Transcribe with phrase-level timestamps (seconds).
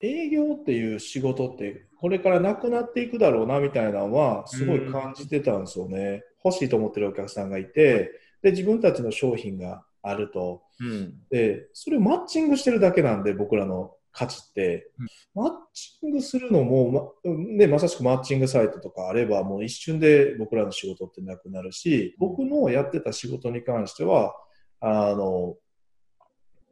[0.00, 6.22] 営業っていう仕事ってこれからなくなっていくだろうなみたいなのはすごい感じてたんですよね。
[6.44, 8.12] 欲しいと思ってるお客さんがいて。
[8.42, 11.14] で自分たちの商品があると、うん。
[11.30, 14.90] でそれをマッチングしてるだけなんで僕らの価値って、
[15.34, 24.34] マッチングするのも、まね、まさしくマッチングサイトとかあればもう一瞬で僕らの仕事ってなくなるし僕のやってた仕事に関しては
[24.80, 25.56] あの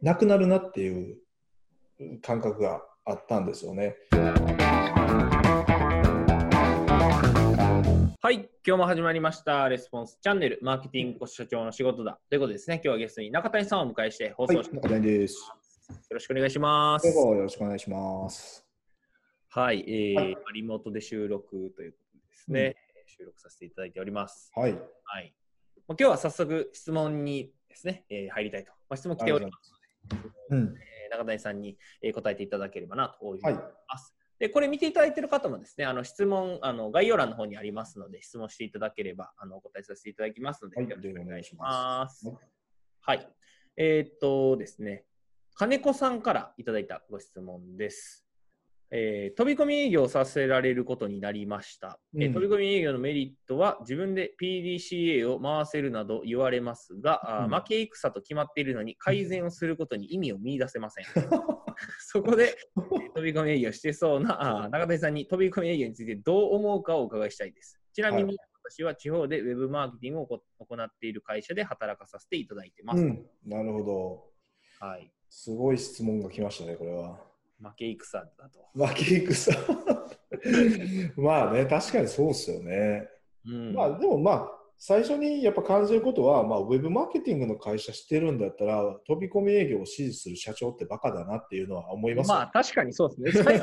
[0.01, 1.19] なくなるなっていう
[2.23, 3.97] 感覚があったんですよね。
[8.23, 12.19] はい、今日も始まりました、レスポンスチャンネル、マーケティングコス社長の仕事だ。
[12.31, 15.35] ということでですね、今日はゲストに中谷さんをお迎えして放はい、送して、中谷です。
[15.91, 17.05] よろしくお願いします。
[17.05, 18.67] どうぞよろしくお願いします。
[19.51, 24.51] はい、えーはいリモートで収録ということでですね、収録させていただいております。
[24.57, 24.73] はい。
[25.05, 25.35] はい。
[25.87, 28.73] まあ今日は早速質問にですね、えー入りたいと。
[28.89, 29.75] まあ、質問来ております
[30.49, 30.75] うん。
[31.19, 34.15] 中谷さんに、えー答えていただければなというふうにはい思います。
[34.39, 41.55] で、これ見ていただいている方もですね、あの質問、あの概要欄の方にありますので、質問していただければあのお答えさせていただきますので、はいよろしくお願いし。
[41.57, 42.27] ます
[43.01, 43.29] はい。
[43.77, 45.05] えーっとですね、
[45.55, 48.24] 金子さんからいただいたご質問です。
[48.97, 61.05] えー飛び込み営業をさせられることになりました、えーうん飛び込み営業のメリットは自分で PDCA を回せるなど言われますが、うん負け戦と決まっているのに改善をすることに意味を見出せません。
[61.99, 67.81] そこで、えー飛び込み営業してそうな中谷さんに飛び込み営業についてどう思うかをお伺いしたいです。
[67.93, 73.03] ちなみに、は私は地方でウェブマーケティングを行行っている会社で働かさせていただいてます。
[73.03, 73.27] うん。
[73.45, 74.25] なるほど。
[74.81, 75.13] はい。
[75.29, 77.34] すごい質問が来ましたね、これは。
[77.65, 78.69] 負け戦だと。
[78.75, 79.55] 負け戦。
[81.17, 83.09] まあね、確かにそうですよね。
[83.47, 93.61] うんまあでもまあ、最初にやっぱ感じることは、まあ、ウェブマーケティングの会社してるんだったら、飛び込み営業を支持する社長ってバカだなっていうのは思いますよまあ確かにそうですね。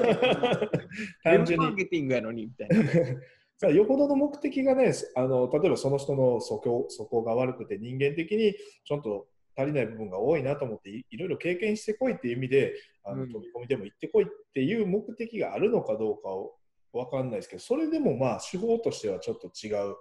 [1.24, 1.76] 単純にウェブマー。
[1.76, 2.76] ケティングやのにみたいな。
[3.58, 9.28] さあよほどの目的がねあの、例えばその人の素行素行が悪くて、人間的にちょっと
[9.62, 12.74] 足りない部分が多いなと思ってい、いろいろ経験してこいっていう意味で、
[13.04, 16.54] あのうん飛び込みでも行ってこいっていう目的があるのかどうかを
[16.94, 19.96] 分かんないですけど、それでもまあ手法としてはちょっと違う、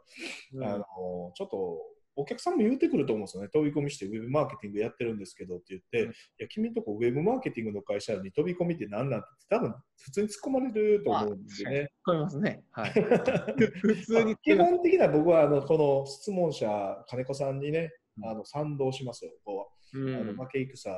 [0.65, 1.79] あのちょっと
[2.17, 11.93] お客さんも言うてくると思うんですよね、飛び込みしてウェブマーケティングやってるんですけどって言って、うんいや君んとこウェブマーケティングの会社に飛び込みって何なんて多分普通に突っ込まれると思うんでね。
[12.07, 12.63] 聞こえますね。
[12.71, 12.91] はい。
[13.81, 17.91] 普通に基本的な僕はあのこの質問者、金子さんにね、うん
[18.25, 20.93] あの賛同しますよ、こううあのん負け戦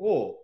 [0.00, 0.36] を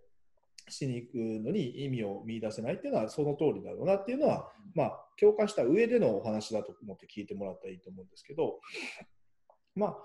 [0.68, 8.58] しに行くのに意味を見出せないっていうのはその通りだろうなっていうのは、まあ、共感した上でのお話だと思って聞いてもらったらいいと思うんですけど、
[9.74, 9.96] ま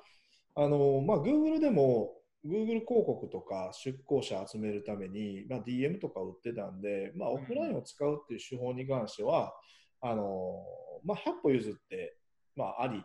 [0.56, 2.14] ああのまあ、Google でも
[2.46, 9.54] Google 広告とか出向者集めるために、まあ、DM とか売ってたんで、まあ、オフラインを使うっていう手法に関しては、
[10.02, 10.64] あの
[11.06, 12.18] まあ、100歩譲って、
[12.56, 13.04] まあ、あり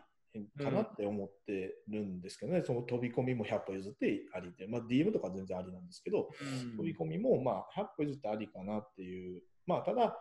[0.57, 6.29] かなって思ってるんですけどね、その飛び込みも100歩譲ってありで、まあ、DM とか全然ありなんですけど、
[6.77, 10.17] 飛び込みもまあ100歩譲ってありかなっていう、まあ、ただ、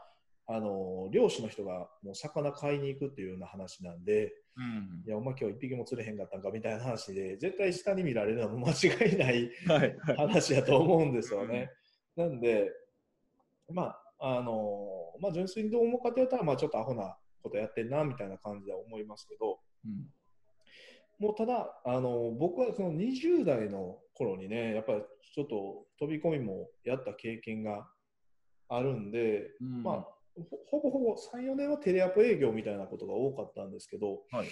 [0.49, 5.03] あの漁師の人がもう魚買いに行くっていうような話なんで、うん。
[5.05, 9.97] いや、お前今日一匹も釣れへんかったんかみたいな話で、絶対下に見られるのは間違いないはい。
[9.99, 10.17] はい。
[10.17, 11.71] 話だと思うんですよね。
[12.17, 12.71] なんで、
[13.73, 20.07] まあ、あのまあ、純粋にどう思うかと言ったら、まあ、ちょっとアホなことやってんなみたいな感じでは思いますけど、うん。
[21.19, 25.03] もうただ、あの僕はその20代の頃にね、やっぱり
[25.35, 27.89] ちょっと飛び込みもやった経験が
[28.69, 29.83] あるんで、うん。
[29.83, 30.07] まあ、
[30.69, 34.49] ほほぼほぼ3、4年はテレアポ営業みたいなことが多かったんですけど、はい。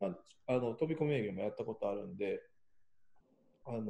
[0.00, 0.16] まあ、
[0.48, 2.40] あの飛び込み営業もやったことあるんで、
[3.66, 3.84] あの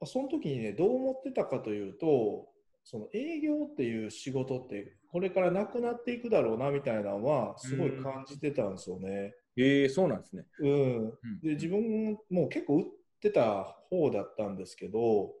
[0.00, 2.48] まあその時にね、どう思ってたかというと、
[2.84, 9.34] その営業っていう仕事って、これからなくなっていくだろうなみたいなのは、すごい感じてたんですよね。
[9.56, 10.44] えー、そうなんですね。
[10.60, 11.10] うん、
[11.42, 12.84] で自分も結構売っ
[13.20, 15.32] てた方だったんですけど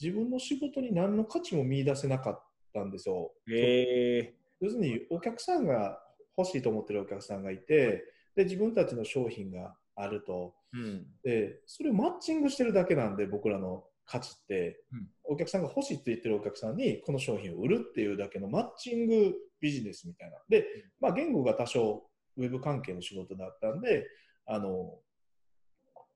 [0.00, 2.42] 自分の仕事に何の価値も見出せなかっ
[2.74, 3.32] たんですよ。
[3.50, 5.98] え要するにお客さんが
[6.36, 15.08] 欲しいと思ってるお客さんがいてで自分たちの商品があるとーうんでそれをマッチングしてるだけなんで僕らの価値って、うん。
[15.24, 20.38] お客さんが欲しいって言ってるお客さんにこの商品を売るっていうだけのマッチングビジネスみたいな。
[20.48, 20.66] で、
[21.00, 22.02] まあ、言語が多少
[22.36, 24.06] ウェブ関係の仕事だったんで
[24.46, 24.98] あの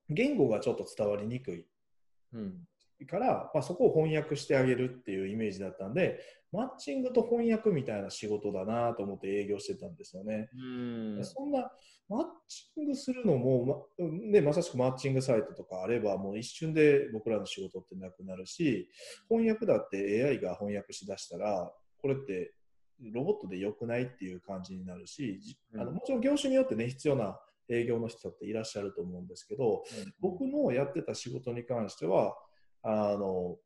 [0.09, 1.65] 言語がちょっと伝わりにくい
[2.33, 2.67] うん。
[3.07, 6.19] から、まあ、そこを翻訳してあげるっていうイメージだったんで、
[6.51, 10.49] マッチングと翻訳みたいな仕事だなと思って営業してたんですよね。
[10.55, 11.23] うん。
[11.23, 11.71] そんな
[12.09, 18.89] マッチングするのも、まね、まさしくマッチングサイトとかあれば、もう一瞬で僕らの仕事ってなくなるし、
[19.29, 22.53] 翻訳だって AI が翻訳しだしたら、これって
[23.13, 29.83] ロボットで良くないっていう感じになるし、じあのもちろん業種によってね、必要な営業の人っていらっしゃると思うんですけど、
[30.19, 32.35] 僕のやってた仕事に関しては、
[32.81, 33.57] あの、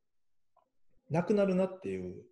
[1.10, 2.24] なくなるなっていう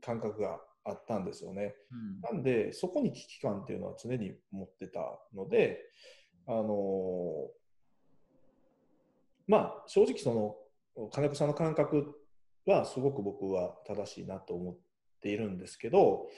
[0.00, 1.74] 感覚があったんですよね。
[1.90, 5.00] うんなんで、そこに危機感っていうのは常に持ってた
[5.34, 5.80] ので、
[6.46, 7.48] あの
[9.46, 10.32] まあ、正直そ
[10.96, 12.14] の、金子さんの感覚
[12.66, 14.76] はすごく僕は正しいなと思っ
[15.20, 16.28] ているんですけど、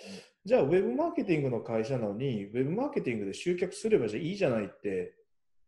[0.45, 5.15] じゃあ、ウェブマーケティングの会社なのに、ウェブマーケティングで集客すればじゃあいいじゃないって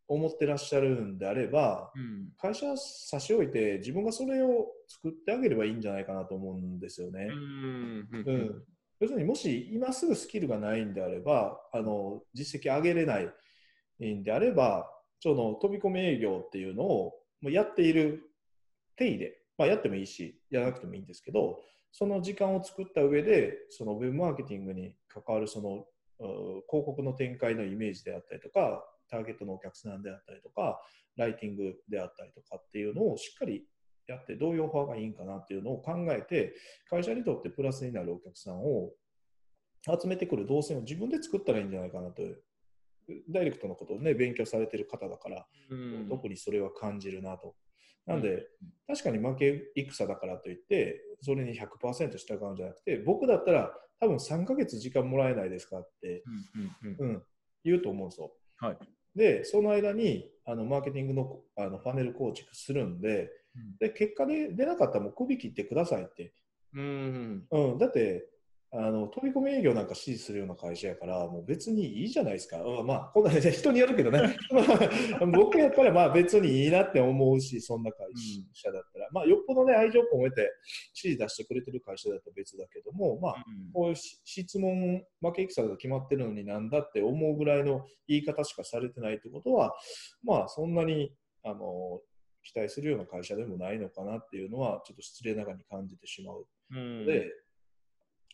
[0.09, 2.29] 思ってらっしゃるんであれば、うん。
[2.41, 7.29] 会社差し置いて自分がそれを作ってあげればいいんじゃないかなと思うんですよね。
[7.31, 8.09] うん。
[8.11, 8.65] うん、
[9.01, 14.91] 要するにもし今すぐスキルがないんであればあの実績上げれないんであれば
[15.21, 18.23] その飛び込み営業っていうのをもうやっている
[18.97, 21.61] 定位で、まあ、やってもいいしやらなくてもいいんですけど
[21.93, 25.85] その時間を作った上でそのウェブマーケティングに関わるその
[26.21, 30.81] う広告の展開のイメージであったりとかターゲットのお客さんであったりとか
[31.17, 33.65] ライティングであったりとかっていうのをしっかり
[34.07, 36.55] やってどういうオファーがいいんかなっていうのを考えて
[36.89, 38.91] 会社にとってプラスになるお客さんを
[39.87, 42.23] 集めてくる動線を自分で作ったらいいんじゃないかなと
[43.29, 46.07] ダイレクトのことをね勉強されてる方だから、うん。
[46.09, 47.55] 特にそれは感じるなと。
[48.07, 48.47] なんで、
[48.87, 53.71] 確かに負け戦だからといってそれに100%従うんじゃなくて僕だったら
[54.01, 56.23] 多分3ヶ月時間もらえないですかって、
[56.87, 56.99] うん。
[57.01, 57.11] うん。
[57.11, 57.23] うん、
[57.65, 58.33] 言うと思うんですよ。
[58.59, 58.79] はい
[59.15, 63.31] でその間にあのマーケティングのあのパネル構築するんで
[63.81, 66.33] で結果で出なかったらもう首切ってくださいって。
[66.75, 67.47] うん。
[67.51, 68.29] うん、だって
[68.71, 74.37] あの飛び込み営業なんか指示するような会社やからもう別にいいじゃないですか、うん、まあこんな、ね、人によるけどね。
[75.35, 78.07] 僕やったらまあ別にいいなって思うしそんな会
[78.53, 80.43] 社だったら、まあよっぽどね愛情込めて
[81.03, 89.75] 指示出してくれてる会社だったら別だけどもまあこういうし質問負け戦が決まってるのになんだって思うぐらいの言い方しかされてないってことは
[90.23, 92.03] まあそんなにあの
[92.43, 97.07] 期待するような会社でもないのかなっていうのはちょっと失礼ながらに感じてしまううん。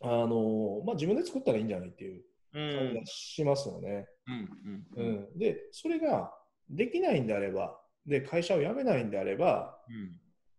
[0.03, 2.23] あのまあ、自分で作ったらいいんじゃないっていう
[2.55, 3.07] うん感じが。
[3.07, 4.07] しますよね。
[4.27, 5.03] うん。
[5.03, 5.13] ううん。
[5.35, 6.33] んでそれが
[6.69, 9.79] できないんであればで会社を辞めないんであれば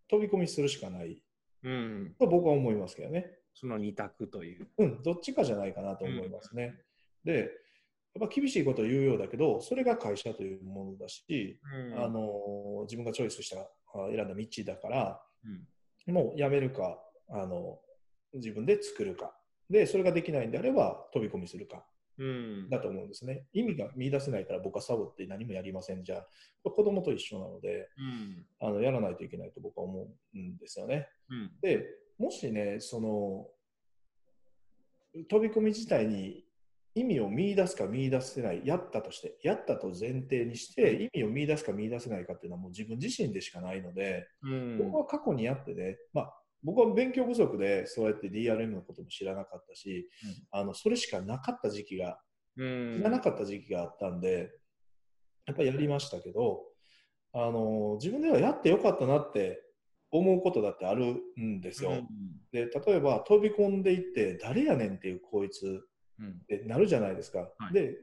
[0.09, 1.21] 飛び込みするしかない
[1.63, 2.15] うん。
[2.19, 3.25] と僕は思いますけどね。
[3.53, 4.67] その二択という。
[4.77, 6.75] うん、どっちかじゃないかなと思いますね。
[7.23, 7.49] で
[8.17, 13.67] やっぱ厳しいことを言うようだけどそれが会社というものだし、うんあの自分がチョイスしたあ
[14.13, 15.21] 選んだ道だから
[16.07, 16.13] うん。
[16.13, 16.99] もう辞めるか
[17.29, 17.79] あの
[18.35, 19.35] 自分で作るか
[19.69, 21.83] でそれができないんであれば飛び込みするか
[22.17, 22.69] うん。
[22.69, 28.45] だと思うんですね意味が見出せないから僕はサボって何もやりませんじゃあ子供と一緒なのでうん。
[28.59, 31.51] あのやらないといけないと僕は思うんですよねうん。
[31.61, 31.85] で
[32.17, 33.47] もしねその
[35.29, 36.45] 飛び込み自体に
[36.97, 44.77] 意味を見出すか見出せないやったとしてやったと前提にして意味を見出すか見出せないかっていうのはもう自分自身でしかないので、うん。
[44.77, 46.33] 僕は過去にやってね、まあ、
[46.65, 50.09] 僕は勉強不足でそうやって DRM のことも知らなかったし、
[50.51, 52.19] あのそれしかなかった時期が
[52.57, 52.97] うん。
[52.97, 54.51] 知らなかった時期があったんで、
[55.45, 56.63] やっぱりやりましたけど、
[57.33, 59.61] あの自分ではやってよかったなって
[60.11, 61.91] 思うことだってあるんですよ。
[62.51, 65.85] で例えば飛び込んでいって誰やねんっていうこいつ
[66.19, 66.29] うん。
[66.29, 67.39] ってなるじゃないですか。
[67.39, 67.97] はいで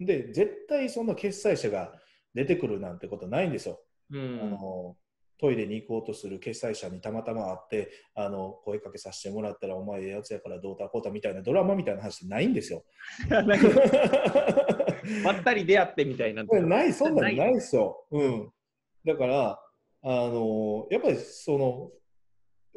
[0.00, 1.92] で絶対そんな決済者が
[2.32, 3.80] 出てくるなんてことないんですよ。
[4.10, 4.40] うん。
[4.40, 4.96] あの
[5.40, 12.84] トイレに行こうとする決済者にたまたま会ってあの声かけさせてもらったらお前ええやつやからどうたこうたみたいなドラマみたいな話ってないんですよ。
[13.30, 13.56] なんか
[15.24, 16.44] ばったり出会ってみたいな。
[16.62, 18.04] ない、そんなのないですよ。
[18.10, 18.52] うん。
[19.04, 19.60] だから、
[20.02, 21.92] あのやっぱりその、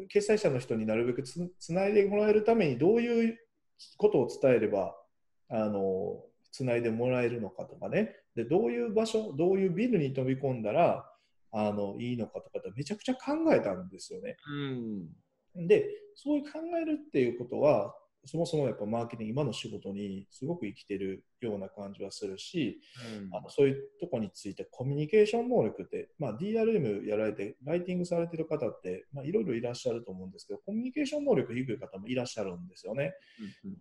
[0.07, 3.37] 決済者の人になるべくつつないでもらえるためにどういう
[3.97, 4.95] ことを伝えれば、
[5.49, 11.10] あのつないでもらえるのかとかね、でどういう場所、どういうビルに飛び込んだら
[11.51, 14.37] あのいいのかとかってめちゃくちゃ考えたんですよね。
[15.55, 15.67] うん。
[15.67, 17.93] で、そういう考えるっていうことは、
[18.25, 22.79] そもそもやっぱマーケティング、今の仕事にすごく生きてるような感じはするし、
[23.31, 33.13] あのそういうとこについてコミュニケーション能力って、まあ、DRM やられて、ライティングされてる方って、まあ、いろいろいらっしゃると思うんですけど、コミュニケーション能力低い方もいらっしゃるんですよね。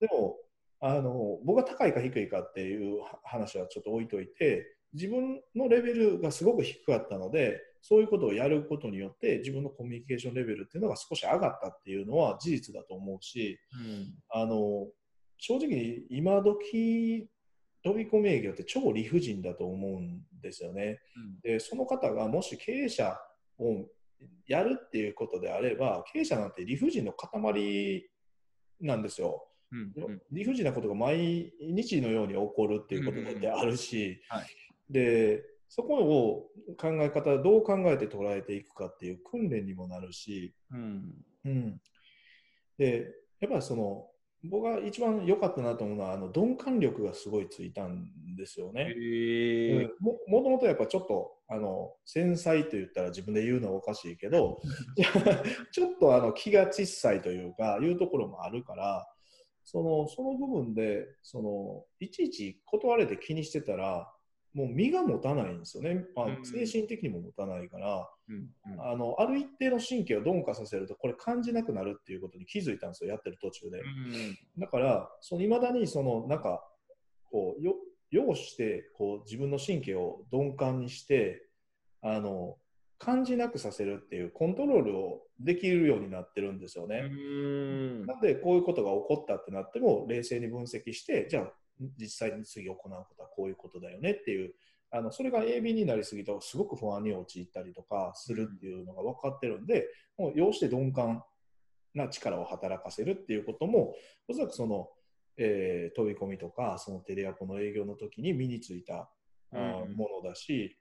[0.00, 0.38] でも、
[0.82, 14.14] あの僕が高いか低いかっていう話はちょっと置いといて、自分のレベルがすごく低かったので、そういうことをやることによって自分のコミュニケーションレベルっていうのが少し上がったっていうのは事実だと思うし、うん。
[14.30, 14.88] あの
[15.38, 17.26] 正直今時
[17.82, 20.98] 飛び込み営業って超理不尽だと思うんですよね。
[21.42, 23.18] でその方がもし経営者
[23.58, 23.86] を
[24.46, 28.04] やるっていうことであれば経営者なんて理不尽の塊
[28.82, 29.46] なんですよ。
[29.72, 30.22] うんうん。
[30.30, 34.46] 理不尽なことが毎日のように起こるっていうことだってあるし、はい
[34.90, 41.14] でそこを考え方どう考えて捉えていくかっていう訓練にもなるし、うん。
[41.44, 41.80] うん、
[42.76, 43.06] で
[43.40, 44.06] やっぱりその
[44.42, 48.06] 僕が一番良かったなと思うのはあの鈍感力がすごいついたん
[48.36, 48.94] ですよね。
[50.00, 54.60] ももともとやっぱちょっとあの繊細と言ったら自分で言うのはおかしいけど
[55.72, 59.06] ちょっとあの気が小さいというかいうところもあるから
[59.64, 64.10] そのその部分でそのいちいち断れて気にしてたら
[64.52, 66.44] もう身が持たないんですよね、まあうん。
[66.44, 68.80] 精神的にも持たないから、うんうん。
[68.80, 73.80] あのある一定の神経を鈍化させるとこれ感じなくなるっていうことに気づいたんですよやってる途中で。
[74.58, 76.64] だから、その未だにそのなんか
[77.30, 77.76] こうよ
[78.10, 81.46] 要してこう自分の神経を鈍感にして
[82.02, 82.56] あの
[82.98, 87.02] 感じなくさせるっていうコントロールをできるようになってるんですようね。
[87.02, 88.04] ん。
[88.04, 91.52] なんでこういうことが起こったってなっても冷静に分析してじゃあ
[91.98, 94.54] 実際に次行うことはこういうことだよねっていう
[94.92, 99.86] あのそれが鋭敏になりすぎるとすごく不安に陥ったりとかするっていうのが分かってるんで
[100.18, 101.22] もう要して鈍感
[101.94, 103.94] な力を働かせるっていうことも
[104.28, 104.88] おそらくその、
[105.36, 109.08] えー飛び込みとかそのテレアポの営業の時に身についた
[109.52, 110.76] ものだし、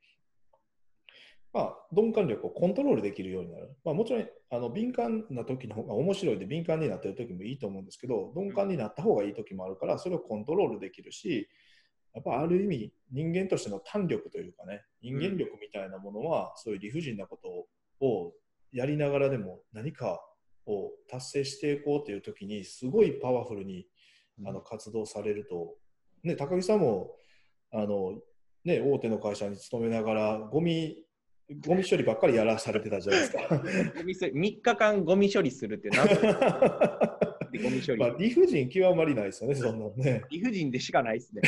[1.52, 3.76] まあ、鈍感力をコントロールできるようになる。
[3.84, 11.50] まあ、もちろんあの敏感な時の方が面白いで敏感になってる時もいいと思うんですけど、鈍感になった方がいい時もあるから、それをコントロールできるし、
[12.14, 18.34] やっぱある意味人間としての胆力というかね、人間力みたいなものは、そういう理不尽なことを
[18.72, 20.20] やりながらでも何か
[20.68, 23.88] を達成していこうという時に、すごいパワフルに
[24.46, 25.76] あの活動されると、
[26.24, 27.16] ね、高木さんも
[27.72, 28.20] あの、
[28.66, 30.98] ね、大手の会社に勤めながらゴミ
[31.66, 33.58] ゴミ処理ばっかりやらされてたじゃないですか。
[33.98, 36.16] ゴミ処理3日間ゴミ処理するって何で
[37.64, 40.24] ゴミ処理、 まあ、理不尽極まりないですよね、そんなのね。
[40.30, 41.42] 理不尽でしかないですね。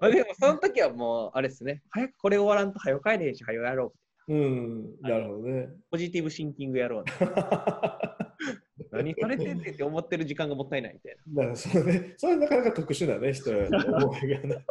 [0.00, 3.94] まあでもその時はもうあれですね、早くこれ終わらんと早く帰れへんし、早くやろ
[4.28, 4.34] う。
[4.34, 5.68] うん、なるほどね。
[5.90, 7.12] ポジティブシンキングやろう、ね。
[8.92, 14.64] 何されてんねんって思ってる時間がもったいないみたいだからそれね、それなかなか特殊なね、人やと思うけどね。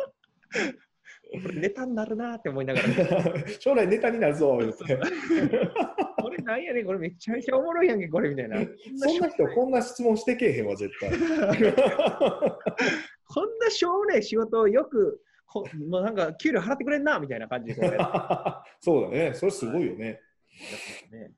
[1.37, 1.41] な。
[1.41, 2.87] これネタになるなって思いながら、
[3.59, 4.59] 将来ネタになるぞ。
[6.21, 8.57] これなんやねん、これめっちゃめちゃおもろいやんけ、これみたいな。
[8.97, 11.09] そんな人、こんな質問してけえへんわ、絶対。
[13.25, 17.97] こんなしょうもない仕事をよく、こもうなんか給料払ってくれんなみたいな感じで
[18.79, 20.19] そうだね、それすごいよね。
[21.11, 21.31] ね。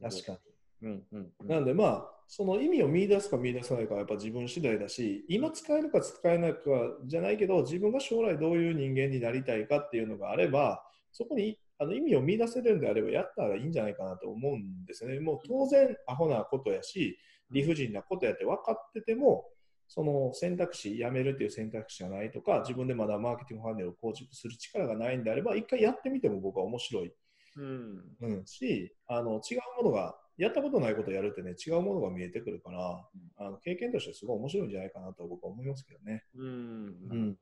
[0.00, 0.38] 確かに。
[0.80, 6.60] うんうんうんなんでまあ、その意味を見出すか見出さないかはやっぱ自分次第だし、今使えるか使えないか
[7.06, 15.18] じゃないけど、自分が将来どういう人間になりたいかっていうのがあれば、そこにあの意味を見出せるんであれば、やったらいいんじゃないかなと思うんですね。
[15.20, 17.18] もう当然、アホなことやし、
[17.50, 19.46] 理不尽なことやって分かってても、
[19.88, 27.12] その選択肢、辞めるっていう選択肢がないとか、自分でまだマーケティングファンネルを構築する力がないんであれば、一回やってみても僕は面白い。
[27.56, 28.02] うん。
[28.20, 33.04] うん、しあの違うものがやったことないことをやるってね違うものが見えてくるから、
[33.38, 36.24] あの経験としてすごい面白いんじゃないかなと僕は思いますけどね。
[36.36, 37.36] うんうん、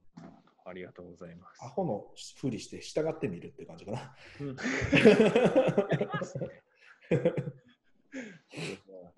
[0.64, 1.68] ありがとうございますア。
[1.68, 2.06] ホの
[2.40, 4.14] ふりして従ってみるって感じかな。
[4.40, 4.56] うん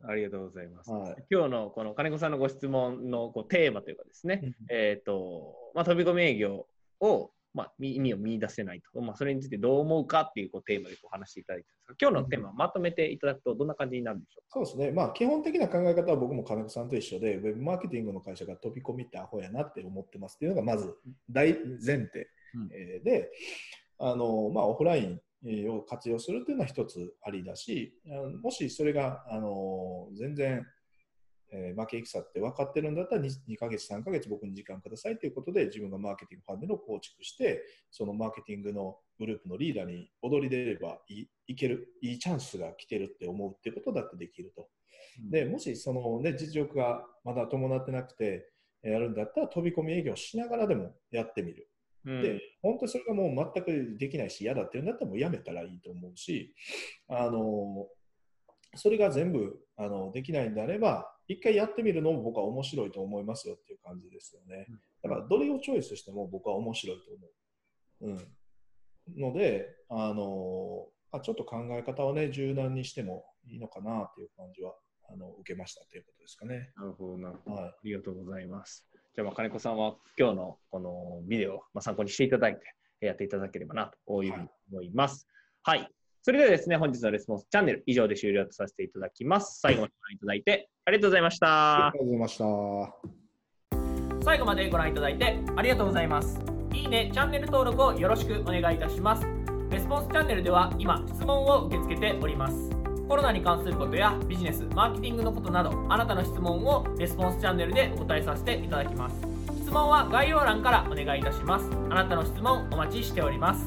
[0.02, 0.90] ありがとうございます。
[0.90, 6.66] はい今日のこの金子さんのご質問のこうテーマというかですね、えっ、と、まあ、飛び込み営業
[7.00, 20.94] を、まあ、み意味を見出せないと、まあ、それについてどう思うかっていうこうテーマでこう話していただいたんですが、今日のテーマをまとめていただくとどんな感じになるんでしょそうですね、まあ、基本的な考え方は僕も金子さんと一緒で、ウェブマーケティングの会社が飛び込みってアホやなって思ってますっていうのがまず
[21.28, 21.52] 大
[21.84, 22.68] 前提、うん。
[22.72, 23.30] えーで
[24.00, 27.94] あの、まあ、オフラインえーを活用するっていうのは一つありだし、
[28.42, 30.66] もしそれがあの全然、
[31.50, 44.68] えー負け戦って分かってるんだったら 2, 2ヶ月、3ヶ月僕に時間くださいということで自分がマーケティングファンネルを構築して、そのマーケティングのグループのリーダーに踊り出ればいいいける、いいチャンスが来てるって思うってことだってできると。
[45.26, 45.30] う。
[45.30, 48.50] でもしその、ね、実力がまだ伴ってなくて
[48.82, 51.68] えーやるんだったら飛び込み営業しながらでもやってみる。
[52.04, 56.54] うんで、本当にそれがもう全くできないし嫌だっていうんだったらもうやめたらいいと思うし、
[57.08, 57.88] あの
[58.76, 64.66] それが全部あのできないんであれば、一回やってみるのも僕は面白いと思いますよっていう感じですよね。
[65.02, 68.18] だからどれをチョイスしても僕は面白いと思う。
[69.14, 69.20] うん。
[69.20, 74.74] ので、あのあちょっと考え方をね、柔軟にしてもいいのかなっていう感じは
[75.10, 76.72] あの受けましたということですかね。
[76.76, 77.56] なるほど、なるほど。
[77.56, 78.86] はいありがとうございます。
[79.14, 82.60] じゃあ、まあ金子さんは今日のこのビデオをまあ参考にしていただいて、
[83.06, 85.28] やっていただければなというふうに思います。
[85.62, 85.88] はい。
[86.22, 89.60] それではですね、本日のレスポンスチャンネル以上で終了とさせていただきます。
[89.60, 91.98] 最後までご覧いただいてありがとうございましたありが。
[91.98, 94.24] とうございました。
[94.24, 96.38] 最後までご覧いただいてありがとうございます。
[96.74, 99.26] いいね、チャンネル登録をよろしくお願いいたします。
[99.70, 102.70] レスポンスチャンネルでは今、質問を受け付けております。
[103.08, 109.16] コロナに関することやビジネス、マーケティングのことなど、あなたの質問をレスポンスチャンネルでお答えさせていただきます。
[109.62, 111.70] 質問は概要欄からお願いいたします。
[111.88, 113.66] あなたの質問お待ちしております。